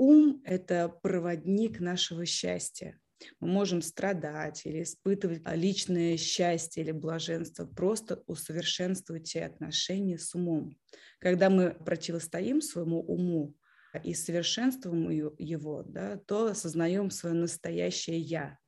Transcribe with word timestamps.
ум– 0.00 0.40
это 0.44 0.88
проводник 0.88 1.78
нашего 1.78 2.24
счастья. 2.24 2.98
Мы 3.38 3.48
можем 3.48 3.82
страдать 3.82 4.64
или 4.64 4.82
испытывать 4.82 5.42
личное 5.54 6.16
счастье 6.16 6.82
или 6.82 6.90
блаженство. 6.90 7.66
Просто 7.66 8.22
усовершенствуйте 8.26 9.44
отношения 9.44 10.16
с 10.16 10.34
умом. 10.34 10.78
Когда 11.18 11.50
мы 11.50 11.72
противостоим 11.72 12.62
своему 12.62 13.00
уму 13.00 13.54
и 14.02 14.14
совершенствуем 14.14 15.10
его, 15.36 15.82
да, 15.82 16.16
то 16.16 16.46
осознаем 16.46 17.10
свое 17.10 17.34
настоящее 17.34 18.18
«я». 18.18 18.58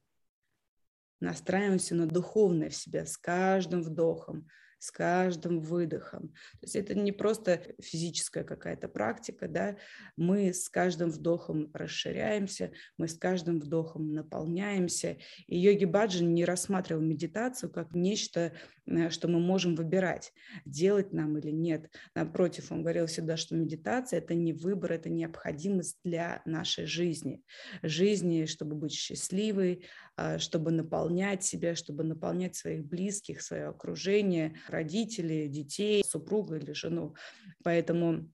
Настраиваемся 1.21 1.95
на 1.95 2.07
духовное 2.07 2.69
в 2.69 2.77
себя 2.77 3.07
с 3.07 3.17
каждым 3.17 3.83
вдохом, 3.83 4.49
с 4.83 4.91
каждым 4.91 5.61
выдохом. 5.61 6.31
То 6.31 6.63
есть 6.63 6.75
это 6.75 6.97
не 6.97 7.13
просто 7.13 7.63
физическая 7.81 8.43
какая-то 8.43 8.89
практика, 8.89 9.47
да, 9.47 9.77
мы 10.17 10.53
с 10.53 10.69
каждым 10.69 11.09
вдохом 11.09 11.71
расширяемся, 11.73 12.73
мы 12.99 13.07
с 13.07 13.15
каждым 13.15 13.61
вдохом 13.61 14.13
наполняемся. 14.13 15.19
И 15.47 15.57
йоги 15.57 15.85
Баджан 15.85 16.35
не 16.35 16.45
рассматривал 16.45 17.01
медитацию 17.01 17.71
как 17.71 17.95
нечто, 17.95 18.55
э, 18.87 19.09
что 19.11 19.29
мы 19.29 19.39
можем 19.39 19.77
выбирать, 19.77 20.33
делать 20.65 21.13
нам 21.13 21.39
или 21.39 21.53
нет. 21.53 21.89
Напротив, 22.17 22.73
он 22.73 22.83
говорил 22.83 23.07
всегда, 23.07 23.37
что 23.37 23.55
медитация– 23.55 24.19
это 24.19 24.35
не 24.35 24.53
выбор, 24.53 24.95
это 24.95 25.09
необходимость 25.09 26.01
для 26.03 26.43
нашей 26.45 26.87
жизни. 26.87 27.45
Жизни, 27.85 28.47
чтобы 28.47 28.75
быть 28.75 28.93
счастливой, 28.93 29.85
а, 30.17 30.41
чтобы 30.41 30.73
наполнять 30.73 31.45
себя, 31.45 31.77
чтобы 31.77 32.03
наполнять 32.03 32.57
своих 32.57 32.85
близких, 32.85 33.43
свое 33.43 33.69
окружение, 33.69 34.57
родителей, 34.73 35.49
детей, 35.49 36.03
супруга 36.05 36.57
или 36.57 36.73
жену. 36.73 37.15
Поэтому 37.63 38.29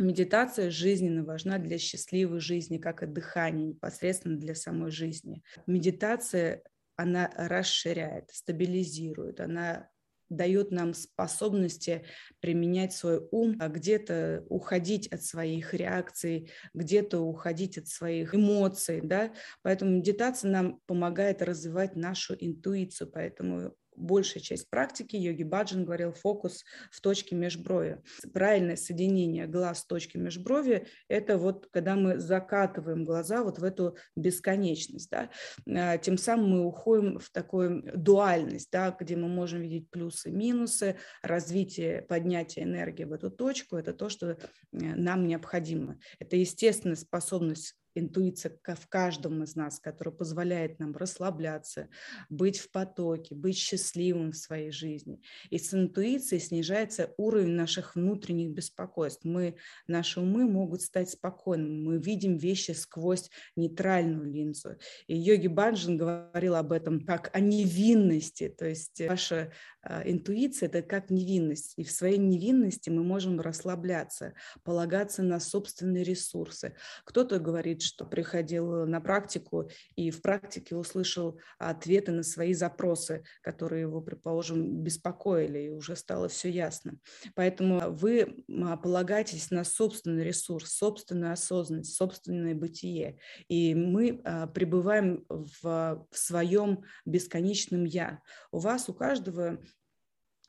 Медитация 0.00 0.70
жизненно 0.70 1.24
важна 1.24 1.58
для 1.58 1.76
счастливой 1.76 2.40
жизни, 2.40 2.78
как 2.78 3.02
и 3.02 3.06
дыхание 3.06 3.66
непосредственно 3.66 4.38
для 4.38 4.54
самой 4.54 4.90
жизни. 4.90 5.42
Медитация, 5.66 6.62
она 6.96 7.30
расширяет, 7.36 8.30
стабилизирует, 8.32 9.40
она 9.40 9.90
дает 10.30 10.70
нам 10.70 10.94
способности 10.94 12.06
применять 12.40 12.94
свой 12.94 13.20
ум, 13.30 13.56
а 13.60 13.68
где-то 13.68 14.44
уходить 14.48 15.08
от 15.08 15.22
своих 15.22 15.74
реакций, 15.74 16.50
где-то 16.72 17.18
уходить 17.18 17.76
от 17.76 17.88
своих 17.88 18.34
эмоций, 18.34 19.00
да, 19.02 19.34
поэтому 19.62 19.90
медитация 19.90 20.50
нам 20.50 20.80
помогает 20.86 21.42
развивать 21.42 21.96
нашу 21.96 22.34
интуицию, 22.38 23.10
поэтому 23.10 23.74
большая 24.00 24.42
часть 24.42 24.68
практики 24.70 25.16
йоги 25.16 25.42
Баджан 25.42 25.84
говорил 25.84 26.12
фокус 26.12 26.64
в 26.90 27.00
точке 27.00 27.36
межброви. 27.36 28.02
Правильное 28.32 28.76
соединение 28.76 29.46
глаз 29.46 29.84
точки 29.84 30.16
межброви– 30.16 30.86
это 31.08 31.38
вот 31.38 31.68
когда 31.70 31.96
мы 31.96 32.18
закатываем 32.18 33.04
глаза 33.04 33.42
вот 33.42 33.58
в 33.58 33.64
эту 33.64 33.96
бесконечность. 34.16 35.10
Да? 35.10 35.30
А, 35.68 35.98
тем 35.98 36.18
самым 36.18 36.50
мы 36.50 36.66
уходим 36.66 37.18
в 37.18 37.30
такую 37.30 37.82
дуальность, 37.96 38.70
да, 38.70 38.96
где 38.98 39.16
мы 39.16 39.28
можем 39.28 39.60
видеть 39.60 39.90
плюсы, 39.90 40.30
минусы, 40.30 40.96
развитие, 41.22 42.02
поднятие 42.02 42.64
энергии 42.64 43.04
в 43.04 43.12
эту 43.12 43.30
точку– 43.30 43.76
это 43.80 43.92
то, 43.92 44.08
что 44.08 44.30
э, 44.30 44.36
нам 44.72 45.26
необходимо. 45.26 45.98
Это 46.18 46.36
естественная 46.36 46.96
способность 46.96 47.79
интуиция 47.94 48.58
в 48.64 48.88
каждом 48.88 49.42
из 49.42 49.56
нас, 49.56 49.78
которая 49.80 50.14
позволяет 50.14 50.78
нам 50.78 50.96
расслабляться, 50.96 51.88
быть 52.28 52.58
в 52.58 52.70
потоке, 52.70 53.34
быть 53.34 53.56
счастливым 53.56 54.32
в 54.32 54.36
своей 54.36 54.70
жизни. 54.70 55.20
И 55.50 55.58
с 55.58 55.74
интуицией 55.74 56.40
снижается 56.40 57.12
уровень 57.16 57.52
наших 57.52 57.94
внутренних 57.94 58.50
беспокойств. 58.50 59.24
Мы, 59.24 59.56
наши 59.86 60.20
умы 60.20 60.48
могут 60.48 60.82
стать 60.82 61.10
спокойными. 61.10 61.82
Мы 61.82 61.98
видим 61.98 62.36
вещи 62.36 62.72
сквозь 62.72 63.30
нейтральную 63.56 64.30
линзу. 64.30 64.76
И 65.06 65.16
йоги 65.16 65.48
Банджин 65.48 65.96
говорил 65.96 66.54
об 66.54 66.72
этом 66.72 67.04
как 67.04 67.30
о 67.34 67.40
невинности. 67.40 68.48
То 68.48 68.66
есть 68.66 69.00
ваша 69.08 69.52
а, 69.82 70.02
интуиция– 70.04 70.68
это 70.68 70.82
как 70.82 71.10
невинность. 71.10 71.74
И 71.76 71.84
в 71.84 71.90
своей 71.90 72.18
невинности 72.18 72.90
мы 72.90 73.02
можем 73.02 73.40
расслабляться, 73.40 74.34
полагаться 74.62 75.22
на 75.22 75.40
собственные 75.40 76.04
ресурсы. 76.04 76.74
Кто-то 77.04 77.38
говорит, 77.38 77.79
говорит, 77.80 77.82
что 77.82 78.04
приходил 78.04 78.86
на 78.86 79.00
практику 79.00 79.68
и 79.96 80.10
в 80.10 80.22
практике 80.22 80.76
услышал 80.76 81.38
ответы 81.58 82.12
на 82.12 82.22
свои 82.22 82.54
запросы, 82.54 83.24
которые 83.42 83.82
его, 83.82 84.00
предположим, 84.00 84.82
беспокоили, 84.82 85.58
и 85.58 85.70
уже 85.70 85.96
стало 85.96 86.28
все 86.28 86.50
ясно. 86.50 86.98
Поэтому 87.34 87.90
вы 87.90 88.44
полагаетесь 88.82 89.50
на 89.50 89.64
собственный 89.64 90.24
ресурс, 90.24 90.72
собственную 90.72 91.32
осознанность, 91.32 91.94
собственное 91.94 92.54
бытие. 92.54 93.18
И 93.48 93.74
мы 93.74 94.20
а, 94.24 94.46
пребываем 94.46 95.24
в, 95.28 95.62
в 96.10 96.18
своем 96.18 96.82
бесконечном 97.04 97.84
«я». 97.84 98.20
У 98.52 98.58
вас, 98.58 98.88
у 98.88 98.94
каждого 98.94 99.58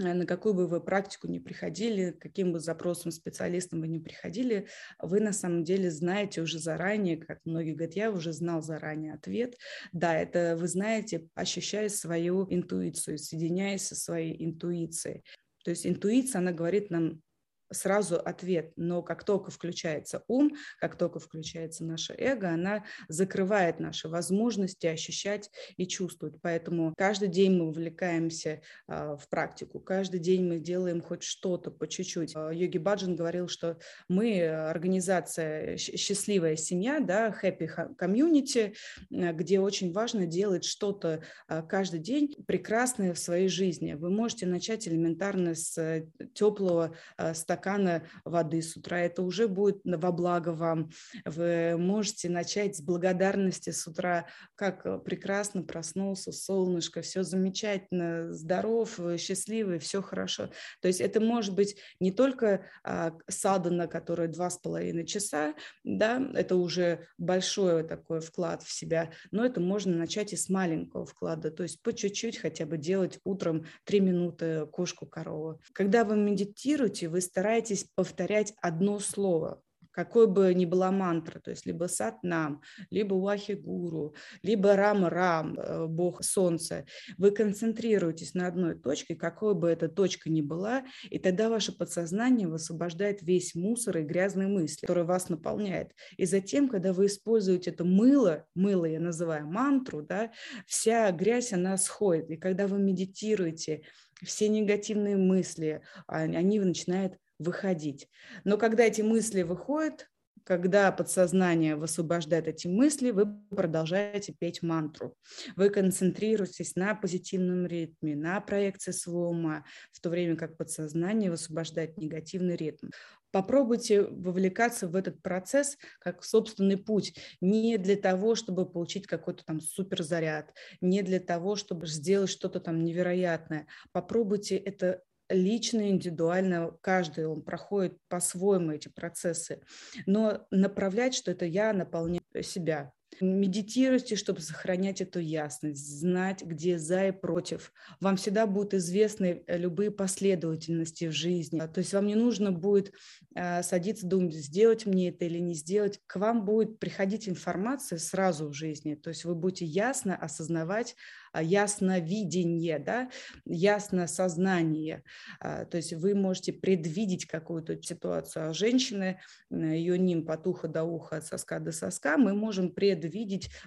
на 0.02 0.26
какую 0.26 0.54
бы 0.54 0.68
вы 0.68 0.82
практику 0.82 1.28
не 1.28 1.40
приходили, 1.40 2.12
каким 2.12 2.52
бы 2.52 2.60
запросом 2.60 3.12
специалистом 3.12 3.82
вы 3.82 3.88
не 3.88 4.00
приходили, 4.00 4.68
вы 5.00 5.20
на 5.20 5.34
самом 5.34 5.64
деле 5.64 5.92
знаете 5.92 6.42
уже 6.42 6.60
заранее, 6.60 7.18
как 7.18 7.40
многие 7.46 7.74
говорят, 7.74 7.96
я 7.96 8.12
уже 8.12 8.34
знал 8.34 8.62
заранее 8.62 9.14
ответ. 9.14 9.58
Да, 9.92 10.18
это 10.18 10.56
вы 10.58 10.68
знаете, 10.68 11.28
ощущая 11.36 11.90
свою 11.90 12.48
интуицию, 12.50 13.18
соединяясь 13.18 13.88
со 13.88 13.96
своей 13.96 14.44
интуицией. 14.44 15.24
То 15.64 15.72
есть 15.72 15.86
интуиция, 15.86 16.40
она 16.40 16.52
говорит 16.52 16.90
нам 16.90 17.22
сразу 17.72 18.18
ответ, 18.18 18.74
но 18.76 19.02
как 19.02 19.24
только 19.24 19.52
включается 19.52 20.24
ум, 20.28 20.52
как 20.80 20.98
только 20.98 21.20
включается 21.20 21.84
наше 21.84 22.14
эго, 22.18 22.50
она 22.50 22.84
закрывает 23.08 23.80
наши 23.80 24.08
возможности 24.08 24.88
ощущать 24.88 25.50
и 25.78 25.88
чувствовать. 25.88 26.36
Поэтому 26.42 26.94
каждый 26.98 27.30
день 27.30 27.58
мы 27.58 27.68
увлекаемся 27.68 28.62
а, 28.88 29.16
в 29.16 29.28
практику, 29.30 29.80
каждый 29.80 30.20
день 30.20 30.48
мы 30.48 30.60
делаем 30.60 31.02
хоть 31.02 31.24
что-то 31.24 31.72
по 31.72 31.88
чуть-чуть. 31.88 32.34
А, 32.36 32.52
Йоги 32.52 32.78
Баджан 32.78 33.16
говорил, 33.16 33.48
что 33.48 33.78
мы 34.08 34.48
организация 34.48 35.78
«Счастливая 35.78 36.56
семья», 36.56 37.00
да, 37.00 37.34
happy 37.42 37.70
community, 37.98 38.76
где 39.10 39.60
очень 39.60 39.92
важно 39.94 40.26
делать 40.26 40.66
что-то 40.66 41.24
а, 41.48 41.62
каждый 41.62 42.00
день 42.00 42.36
прекрасное 42.46 43.14
в 43.14 43.20
своей 43.20 43.48
жизни. 43.48 43.94
Вы 43.94 44.10
можете 44.10 44.46
начать 44.46 44.88
элементарно 44.88 45.56
с 45.56 45.78
э, 45.78 46.08
теплого 46.34 46.96
стакана 47.34 47.61
стакана 47.62 48.04
воды 48.26 48.62
с 48.62 48.76
утра. 48.76 49.00
Это 49.00 49.22
уже 49.22 49.48
будет 49.48 49.82
во 49.84 50.12
благо 50.12 50.50
вам. 50.50 50.90
Вы 51.26 51.78
можете 51.78 52.30
начать 52.30 52.78
с 52.78 52.82
благодарности 52.82 53.70
с 53.70 53.88
утра, 53.88 54.26
как 54.56 54.86
э, 54.86 55.00
прекрасно 55.00 55.64
проснулся, 55.64 56.32
солнышко, 56.32 57.02
все 57.02 57.24
замечательно, 57.24 58.34
здоров, 58.34 59.00
счастливый, 59.18 59.80
все 59.80 60.02
хорошо. 60.02 60.50
То 60.82 60.88
есть 60.88 61.02
это 61.02 61.20
может 61.20 61.56
быть 61.56 61.78
не 62.00 62.12
только 62.12 62.66
а, 62.84 63.14
садана, 63.28 63.88
которая 63.88 64.28
два 64.28 64.50
с 64.50 64.58
половиной 64.58 65.06
часа, 65.06 65.54
да, 65.84 66.22
это 66.34 66.56
уже 66.56 67.08
большой 67.18 67.84
такой 67.88 68.22
вклад 68.22 68.64
в 68.64 68.72
себя, 68.72 69.12
но 69.32 69.46
это 69.46 69.60
можно 69.60 69.96
начать 69.96 70.34
и 70.34 70.38
с 70.38 70.50
маленького 70.50 71.06
вклада, 71.06 71.52
то 71.52 71.64
есть 71.64 71.82
по 71.82 71.94
чуть-чуть 71.94 72.38
хотя 72.38 72.66
бы 72.66 72.78
делать 72.78 73.20
утром 73.24 73.66
три 73.84 74.00
минуты 74.00 74.66
кошку-корову. 74.72 75.62
Когда 75.74 76.04
вы 76.04 76.16
медитируете, 76.18 77.10
вы 77.12 77.22
стараетесь 77.22 77.51
старайтесь 77.52 77.86
повторять 77.96 78.54
одно 78.62 79.00
слово, 79.00 79.62
какой 79.92 80.28
бы 80.28 80.54
ни 80.54 80.64
была 80.64 80.90
мантра, 80.90 81.42
то 81.42 81.52
есть 81.52 81.66
либо 81.66 81.88
сатнам, 81.88 82.62
либо 82.90 83.16
вахи-гуру, 83.16 84.16
либо 84.42 84.78
рам-рам, 84.78 85.60
э, 85.60 85.88
бог 85.88 86.24
солнца, 86.24 86.86
вы 87.18 87.32
концентрируетесь 87.32 88.36
на 88.36 88.48
одной 88.48 88.76
точке, 88.80 89.16
какой 89.16 89.54
бы 89.54 89.68
эта 89.68 89.90
точка 89.90 90.30
ни 90.30 90.40
была, 90.40 90.86
и 91.10 91.20
тогда 91.20 91.50
ваше 91.50 91.78
подсознание 91.78 92.48
высвобождает 92.48 93.22
весь 93.22 93.54
мусор 93.54 93.98
и 93.98 94.04
грязные 94.04 94.48
мысли, 94.48 94.86
которые 94.86 95.04
вас 95.04 95.28
наполняет. 95.28 95.92
И 96.16 96.26
затем, 96.26 96.70
когда 96.70 96.94
вы 96.94 97.08
используете 97.08 97.72
это 97.72 97.84
мыло, 97.84 98.46
мыло 98.56 98.86
я 98.86 99.02
называю 99.02 99.46
мантру, 99.46 100.02
да, 100.02 100.32
вся 100.68 101.12
грязь, 101.12 101.52
она 101.52 101.76
сходит. 101.76 102.30
И 102.30 102.38
когда 102.38 102.66
вы 102.68 102.80
медитируете, 102.80 103.82
все 104.24 104.50
негативные 104.50 105.18
мысли, 105.18 105.82
а, 106.08 106.20
они 106.20 106.60
начинают 106.60 107.18
выходить. 107.42 108.08
Но 108.44 108.58
когда 108.58 108.84
эти 108.84 109.02
мысли 109.02 109.44
выходят, 109.44 110.08
когда 110.44 110.92
подсознание 110.92 111.76
высвобождает 111.76 112.48
эти 112.48 112.68
мысли, 112.68 113.12
вы 113.12 113.28
продолжаете 113.50 114.34
петь 114.38 114.64
мантру. 114.64 115.16
Вы 115.56 115.70
концентрируетесь 115.70 116.76
на 116.76 116.96
позитивном 116.96 117.68
ритме, 117.68 118.16
на 118.16 118.42
проекции 118.42 118.92
ума, 119.10 119.64
в 119.92 120.02
то 120.02 120.10
время 120.10 120.36
как 120.36 120.58
подсознание 120.58 121.30
высвобождает 121.30 121.98
негативный 121.98 122.56
ритм. 122.56 122.90
Попробуйте 123.32 124.02
вовлекаться 124.02 124.88
в 124.88 124.96
этот 124.96 125.22
процесс 125.22 125.78
как 126.00 126.24
собственный 126.24 126.78
путь, 126.78 127.18
не 127.40 127.78
для 127.78 127.96
того, 127.96 128.36
чтобы 128.36 128.70
получить 128.70 129.08
какой-то 129.08 129.46
там 129.46 129.62
суперзаряд, 129.62 130.54
не 130.82 131.02
для 131.02 131.20
того, 131.20 131.56
чтобы 131.56 131.88
сделать 131.88 132.30
что-то 132.30 132.60
там 132.60 132.84
невероятное. 132.84 133.68
Попробуйте 133.94 134.58
это 134.58 135.02
лично, 135.34 135.90
индивидуально, 135.90 136.72
каждый 136.82 137.28
он 137.28 137.42
проходит 137.42 137.98
по-своему 138.08 138.72
эти 138.72 138.90
процессы, 138.90 139.62
но 140.06 140.46
направлять, 140.52 141.14
что 141.14 141.32
это 141.32 141.46
я 141.46 141.74
наполняю 141.74 142.22
себя, 142.42 142.92
Медитируйте, 143.22 144.16
чтобы 144.16 144.42
сохранять 144.42 145.02
эту 145.02 145.20
ясность, 145.20 146.00
знать, 146.00 146.44
где 146.44 146.78
за 146.78 147.08
и 147.08 147.12
против. 147.12 147.72
Вам 148.00 148.18
всегда 148.18 148.48
будут 148.48 148.74
известны 148.74 149.44
э, 149.46 149.58
любые 149.58 149.92
последовательности 149.92 151.06
в 151.06 151.12
жизни. 151.12 151.60
То 151.60 151.80
есть 151.80 151.94
вам 151.94 152.08
не 152.08 152.16
нужно 152.16 152.52
будет 152.52 152.94
э, 153.36 153.64
садиться 153.64 154.08
думать, 154.08 154.34
сделать 154.34 154.86
мне 154.86 155.10
это 155.10 155.26
или 155.26 155.40
не 155.40 155.54
сделать. 155.54 156.00
К 156.08 156.18
вам 156.18 156.46
будет 156.46 156.80
приходить 156.80 157.30
информация 157.30 158.00
сразу 158.00 158.50
в 158.50 158.54
жизни. 158.54 158.96
То 158.96 159.10
есть 159.10 159.26
вы 159.26 159.36
будете 159.36 159.66
ясно 159.66 160.16
осознавать, 160.16 160.96
а, 161.34 161.42
ясновидение, 161.42 162.78
да, 162.78 163.10
ясно 163.46 164.08
сознание. 164.08 165.04
А, 165.40 165.66
то 165.66 165.78
есть 165.78 165.94
вы 165.94 166.14
можете 166.14 166.52
предвидеть 166.52 167.26
какую-то 167.26 167.82
ситуацию. 167.82 168.50
А 168.50 168.54
женщины, 168.54 169.20
ее 169.50 169.98
ним 169.98 170.30
от 170.30 170.46
уха 170.48 170.68
до 170.68 170.84
уха, 170.84 171.18
от 171.18 171.26
соска 171.26 171.60
до 171.60 171.72
соска, 171.72 172.18
мы 172.18 172.34
можем 172.34 172.72
предвидеть 172.72 173.11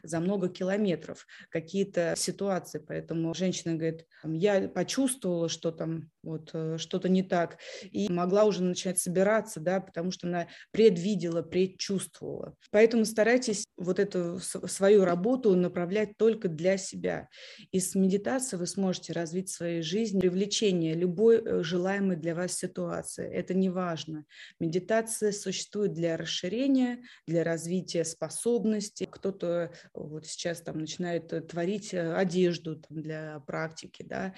за 0.03 0.21
много 0.21 0.49
километров 0.49 1.27
какие-то 1.51 2.15
ситуации. 2.17 2.79
Поэтому 2.79 3.35
женщина 3.35 3.75
говорит, 3.75 4.07
я 4.25 4.69
почувствовала, 4.69 5.49
что 5.49 5.71
там 5.71 6.11
вот 6.25 6.51
э, 6.53 6.79
что-то 6.79 7.09
не 7.09 7.23
так, 7.23 7.59
и 7.83 8.11
могла 8.11 8.45
уже 8.45 8.63
начать 8.63 8.99
собираться, 8.99 9.61
да, 9.61 9.81
потому 9.81 10.11
что 10.11 10.27
она 10.27 10.49
предвидела, 10.71 11.43
предчувствовала. 11.43 12.55
Поэтому 12.71 13.05
старайтесь 13.05 13.65
вот 13.77 13.99
эту 13.99 14.39
свою 14.41 15.05
работу 15.05 15.55
направлять 15.55 16.17
только 16.17 16.49
для 16.49 16.77
себя. 16.77 17.29
И 17.71 17.81
с 17.81 17.95
медитацией 17.95 18.61
вы 18.61 18.67
сможете 18.67 19.13
развить 19.13 19.51
в 19.51 19.55
своей 19.55 19.83
жизни 19.83 20.21
привлечение 20.21 20.95
любой 20.95 21.43
э, 21.43 21.63
желаемой 21.63 22.17
для 22.17 22.35
вас 22.35 22.55
ситуации. 22.55 23.31
Это 23.31 23.55
не 23.55 23.69
важно. 23.69 24.25
Медитация 24.59 25.33
существует 25.33 25.93
для 25.93 26.17
расширения, 26.17 27.03
для 27.27 27.45
развития 27.45 28.05
способностей. 28.05 29.07
Кто-то 29.35 29.73
вот 29.95 30.27
сейчас 30.27 30.61
там 30.61 30.79
начинает 30.79 31.33
э, 31.33 31.41
творить 31.41 31.93
э, 31.93 32.15
одежду 32.15 32.77
там, 32.77 33.03
для 33.03 33.41
практики, 33.41 34.03
да, 34.03 34.35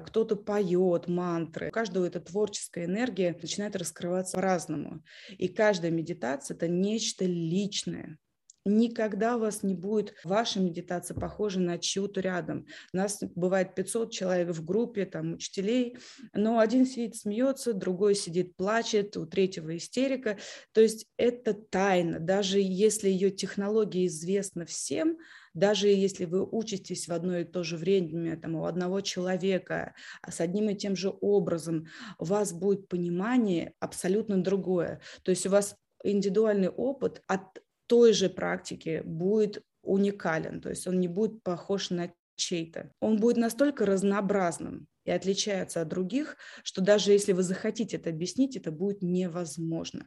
кто-то 0.00 0.36
поет 0.36 1.08
мантры. 1.08 1.68
У 1.68 1.72
каждого 1.72 2.06
эта 2.06 2.20
творческая 2.20 2.84
энергия 2.84 3.36
начинает 3.40 3.76
раскрываться 3.76 4.36
по-разному. 4.36 5.02
И 5.30 5.48
каждая 5.48 5.90
медитация– 5.90 6.54
это 6.56 6.68
нечто 6.68 7.24
личное. 7.24 8.18
Никогда 8.64 9.36
у 9.36 9.40
вас 9.40 9.62
не 9.62 9.74
будет 9.74 10.14
ваша 10.22 10.60
медитация 10.60 11.14
похожа 11.18 11.60
на 11.60 11.78
чью-то 11.78 12.20
рядом. 12.20 12.66
У 12.92 12.96
нас 12.98 13.18
бывает 13.34 13.74
500 13.74 14.12
человек 14.12 14.48
в 14.48 14.64
группе, 14.64 15.06
там, 15.06 15.34
учителей, 15.34 15.96
но 16.34 16.58
один 16.58 16.86
сидит, 16.86 17.16
смеется, 17.16 17.72
другой 17.72 18.14
сидит, 18.14 18.56
плачет, 18.56 19.16
у 19.16 19.24
третьего 19.24 19.76
истерика. 19.76 20.38
То 20.72 20.82
есть 20.82 21.06
это 21.16 21.54
тайна. 21.54 22.20
Даже 22.20 22.60
если 22.60 23.08
ее 23.08 23.30
технология 23.30 24.06
известна 24.06 24.66
всем, 24.66 25.16
даже 25.54 25.88
если 25.88 26.26
вы 26.26 26.46
учитесь 26.46 27.08
в 27.08 27.12
одно 27.12 27.38
и 27.38 27.44
то 27.44 27.62
же 27.62 27.76
время 27.76 28.38
там, 28.38 28.56
у 28.56 28.66
одного 28.66 29.00
человека 29.00 29.94
а 30.22 30.30
с 30.30 30.40
одним 30.40 30.70
и 30.70 30.76
тем 30.76 30.96
же 30.96 31.12
образом, 31.20 31.86
у 32.18 32.24
вас 32.24 32.52
будет 32.52 32.88
понимание 32.88 33.74
абсолютно 33.80 34.42
другое. 34.42 35.00
То 35.22 35.30
есть 35.30 35.46
у 35.46 35.50
вас 35.50 35.76
индивидуальный 36.04 36.68
опыт 36.68 37.22
от 37.26 37.62
той 37.90 38.12
же 38.12 38.30
практики 38.30 39.02
будет 39.04 39.64
уникален, 39.82 40.60
то 40.60 40.70
есть 40.70 40.86
он 40.86 41.00
не 41.00 41.08
будет 41.08 41.42
похож 41.42 41.90
на 41.90 42.12
чей-то. 42.36 42.92
Он 43.00 43.18
будет 43.18 43.36
настолько 43.36 43.84
разнообразным 43.84 44.86
и 45.04 45.10
отличается 45.10 45.82
от 45.82 45.88
других, 45.88 46.36
что 46.62 46.82
даже 46.82 47.10
если 47.10 47.32
вы 47.32 47.42
захотите 47.42 47.96
это 47.96 48.10
объяснить, 48.10 48.56
это 48.56 48.70
будет 48.70 49.02
невозможно. 49.02 50.06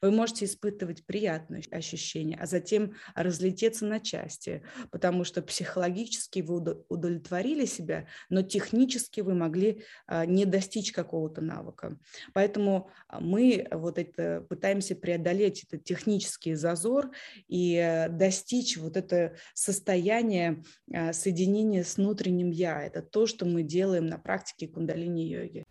Вы 0.00 0.10
можете 0.10 0.44
испытывать 0.44 1.04
приятные 1.04 1.62
ощущения, 1.70 2.36
а 2.40 2.46
затем 2.46 2.94
разлететься 3.14 3.86
на 3.86 4.00
части, 4.00 4.62
потому 4.90 5.24
что 5.24 5.42
психологически 5.42 6.40
вы 6.40 6.84
удовлетворили 6.88 7.64
себя, 7.64 8.06
но 8.28 8.42
технически 8.42 9.20
вы 9.20 9.34
могли 9.34 9.82
а, 10.06 10.26
не 10.26 10.44
достичь 10.44 10.92
какого-то 10.92 11.40
навыка. 11.40 11.98
Поэтому 12.32 12.90
а, 13.08 13.20
мы 13.20 13.66
вот 13.70 13.98
это 13.98 14.46
пытаемся 14.48 14.96
преодолеть 14.96 15.64
этот 15.64 15.84
технический 15.84 16.54
зазор 16.54 17.10
и 17.48 17.74
э, 17.76 18.08
достичь 18.08 18.76
вот 18.76 18.96
это 18.96 19.36
состояние 19.54 20.62
а, 20.92 21.12
соединения 21.12 21.84
с 21.84 21.96
внутренним 21.96 22.50
я. 22.50 22.82
Это 22.82 23.02
то, 23.02 23.26
что 23.26 23.46
мы 23.46 23.62
делаем 23.62 24.06
на 24.06 24.18
практике 24.18 24.66
кундалини-йоги. 24.66 25.64